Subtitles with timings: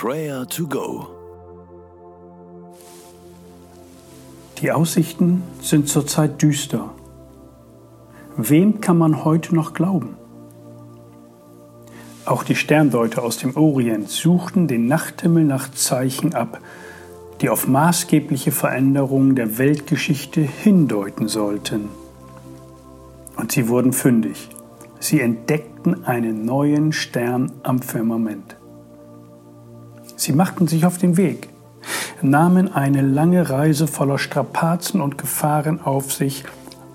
[0.00, 1.08] Prayer to Go.
[4.58, 6.90] Die Aussichten sind zurzeit düster.
[8.36, 10.16] Wem kann man heute noch glauben?
[12.24, 16.60] Auch die Sterndeuter aus dem Orient suchten den Nachthimmel nach Zeichen ab,
[17.40, 21.88] die auf maßgebliche Veränderungen der Weltgeschichte hindeuten sollten.
[23.36, 24.48] Und sie wurden fündig.
[25.00, 28.57] Sie entdeckten einen neuen Stern am Firmament.
[30.28, 31.48] Sie machten sich auf den Weg,
[32.20, 36.44] nahmen eine lange Reise voller Strapazen und Gefahren auf sich,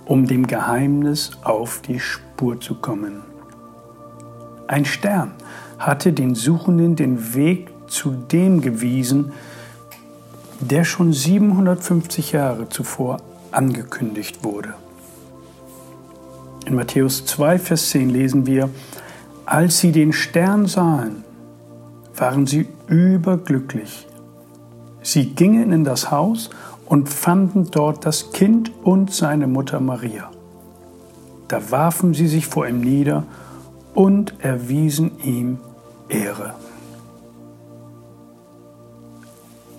[0.05, 3.23] um dem Geheimnis auf die Spur zu kommen.
[4.67, 5.31] Ein Stern
[5.79, 9.31] hatte den Suchenden den Weg zu dem gewiesen,
[10.59, 13.17] der schon 750 Jahre zuvor
[13.49, 14.75] angekündigt wurde.
[16.67, 18.69] In Matthäus 2, Vers 10 lesen wir,
[19.47, 21.22] als sie den Stern sahen,
[22.23, 24.07] waren sie überglücklich.
[25.01, 26.51] Sie gingen in das Haus
[26.85, 30.31] und fanden dort das Kind und seine Mutter Maria.
[31.49, 33.25] Da warfen sie sich vor ihm nieder
[33.93, 35.57] und erwiesen ihm
[36.07, 36.53] Ehre.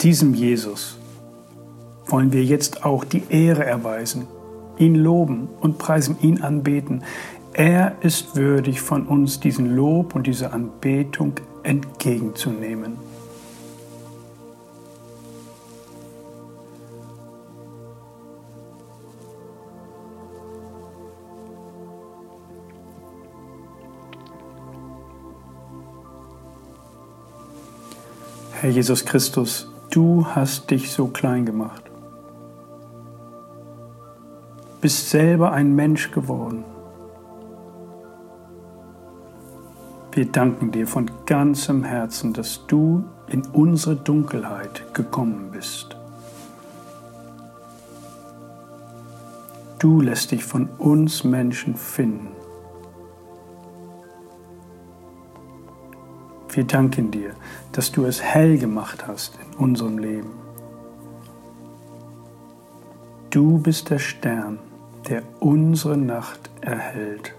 [0.03, 0.99] Diesem Jesus
[2.05, 4.27] wollen wir jetzt auch die Ehre erweisen,
[4.77, 7.05] ihn loben und preisen, ihn anbeten.
[7.55, 11.33] Er ist würdig von uns diesen Lob und diese Anbetung
[11.65, 12.97] entgegenzunehmen.
[28.53, 31.83] Herr Jesus Christus, du hast dich so klein gemacht,
[34.81, 36.65] bist selber ein Mensch geworden
[40.15, 45.97] Wir danken dir von ganzem Herzen, dass du in unsere Dunkelheit gekommen bist.
[49.81, 52.29] Du lässt dich von uns Menschen finden.
[56.49, 57.33] Wir danken dir,
[57.73, 60.31] dass du es hell gemacht hast in unserem Leben.
[63.31, 64.61] Du bist der Stern,
[65.09, 67.35] der unsere Nacht erhält.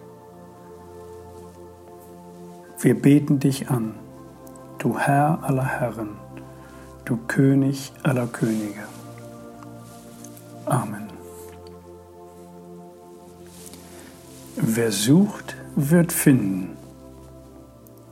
[2.86, 3.96] Wir beten dich an,
[4.78, 6.10] du Herr aller Herren,
[7.04, 8.84] du König aller Könige.
[10.68, 11.08] Amen.
[14.56, 16.78] Wer sucht, wird finden.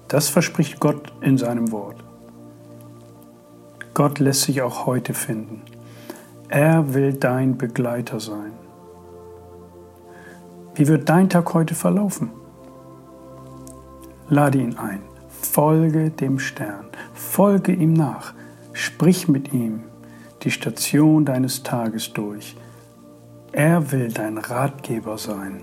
[0.07, 2.03] Das verspricht Gott in seinem Wort.
[3.93, 5.61] Gott lässt sich auch heute finden.
[6.49, 8.53] Er will dein Begleiter sein.
[10.73, 12.31] Wie wird dein Tag heute verlaufen?
[14.33, 15.03] Lade ihn ein.
[15.29, 16.85] Folge dem Stern.
[17.13, 18.33] Folge ihm nach.
[18.73, 19.83] Sprich mit ihm
[20.41, 22.57] die Station deines Tages durch.
[23.51, 25.61] Er will dein Ratgeber sein.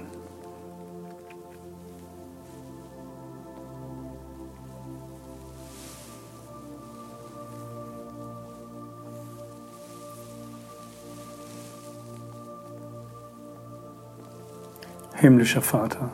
[15.17, 16.09] Himmlischer Vater,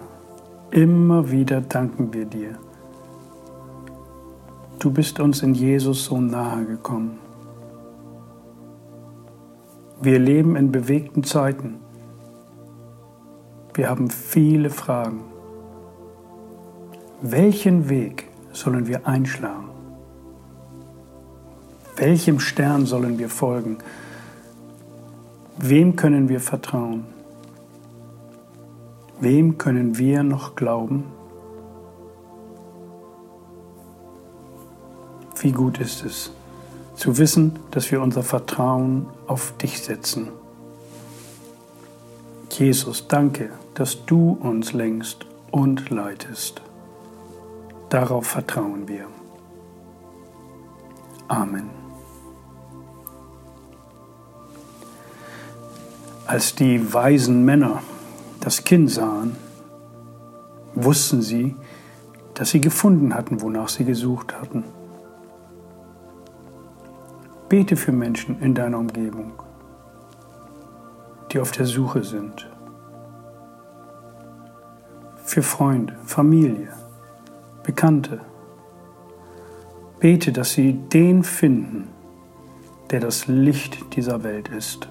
[0.76, 2.58] Immer wieder danken wir dir.
[4.78, 7.18] Du bist uns in Jesus so nahe gekommen.
[10.02, 11.76] Wir leben in bewegten Zeiten.
[13.72, 15.20] Wir haben viele Fragen.
[17.22, 19.70] Welchen Weg sollen wir einschlagen?
[21.96, 23.78] Welchem Stern sollen wir folgen?
[25.56, 27.15] Wem können wir vertrauen?
[29.18, 31.04] Wem können wir noch glauben?
[35.40, 36.32] Wie gut ist es,
[36.94, 40.28] zu wissen, dass wir unser Vertrauen auf dich setzen.
[42.50, 46.62] Jesus, danke, dass du uns längst und leitest.
[47.90, 49.06] Darauf vertrauen wir.
[51.28, 51.70] Amen.
[56.26, 57.82] Als die weisen Männer
[58.46, 59.36] das Kind sahen,
[60.76, 61.56] wussten sie,
[62.34, 64.62] dass sie gefunden hatten, wonach sie gesucht hatten.
[67.48, 69.32] Bete für Menschen in deiner Umgebung,
[71.32, 72.48] die auf der Suche sind.
[75.24, 76.72] Für Freunde, Familie,
[77.64, 78.20] Bekannte.
[79.98, 81.88] Bete, dass sie den finden,
[82.92, 84.86] der das Licht dieser Welt ist.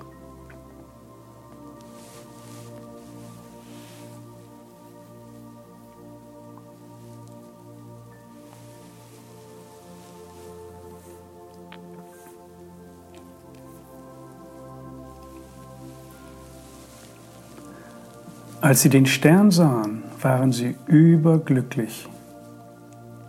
[18.66, 22.10] Als sie den Stern sahen, waren sie überglücklich.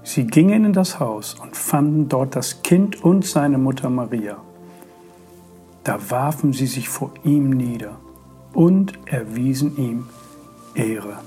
[0.02, 4.38] Sie gingen in das Haus und fanden dort das Kind und seine Mutter Maria.
[5.84, 7.98] Da warfen sie sich vor ihm nieder
[8.54, 10.06] und erwiesen ihm
[10.74, 11.18] Ehre.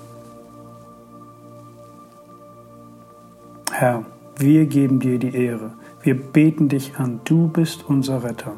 [3.72, 4.06] Herr,
[4.40, 5.74] wir geben dir die Ehre.
[6.02, 7.22] Wir beten dich an.
[7.26, 8.54] Du bist unser Retter.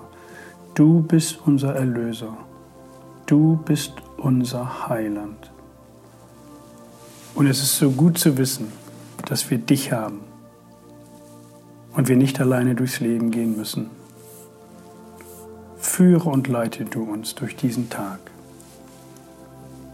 [0.75, 2.37] Du bist unser Erlöser.
[3.25, 5.51] Du bist unser Heiland.
[7.33, 8.71] Und es ist so gut zu wissen,
[9.25, 10.21] dass wir dich haben
[11.93, 13.89] und wir nicht alleine durchs Leben gehen müssen.
[15.77, 18.19] Führe und leite du uns durch diesen Tag.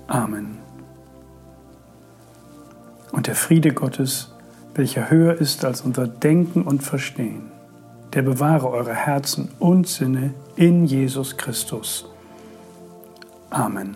[0.07, 0.57] Amen.
[3.11, 4.31] Und der Friede Gottes,
[4.73, 7.51] welcher höher ist als unser Denken und Verstehen,
[8.13, 12.05] der bewahre eure Herzen und Sinne in Jesus Christus.
[13.49, 13.95] Amen.